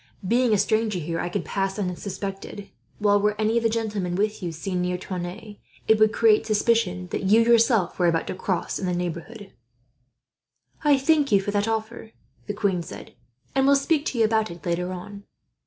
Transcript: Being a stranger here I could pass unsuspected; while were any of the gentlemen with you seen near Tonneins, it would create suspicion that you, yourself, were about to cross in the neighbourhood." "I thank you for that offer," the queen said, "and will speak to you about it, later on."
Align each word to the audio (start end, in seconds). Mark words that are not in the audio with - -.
Being 0.27 0.51
a 0.51 0.57
stranger 0.57 0.97
here 0.97 1.19
I 1.19 1.29
could 1.29 1.45
pass 1.45 1.77
unsuspected; 1.77 2.71
while 2.97 3.21
were 3.21 3.39
any 3.39 3.57
of 3.57 3.61
the 3.61 3.69
gentlemen 3.69 4.15
with 4.15 4.41
you 4.41 4.51
seen 4.51 4.81
near 4.81 4.97
Tonneins, 4.97 5.57
it 5.87 5.99
would 5.99 6.11
create 6.11 6.43
suspicion 6.47 7.05
that 7.11 7.25
you, 7.25 7.41
yourself, 7.41 7.99
were 7.99 8.07
about 8.07 8.25
to 8.25 8.33
cross 8.33 8.79
in 8.79 8.87
the 8.87 8.95
neighbourhood." 8.95 9.51
"I 10.83 10.97
thank 10.97 11.31
you 11.31 11.39
for 11.39 11.51
that 11.51 11.67
offer," 11.67 12.13
the 12.47 12.55
queen 12.55 12.81
said, 12.81 13.13
"and 13.53 13.67
will 13.67 13.75
speak 13.75 14.05
to 14.07 14.17
you 14.17 14.25
about 14.25 14.49
it, 14.49 14.65
later 14.65 14.91
on." 14.91 15.25